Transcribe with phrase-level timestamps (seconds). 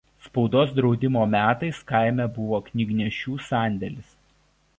[0.25, 4.19] Spaudos draudimo metais kaime buvo knygnešių sandėlis.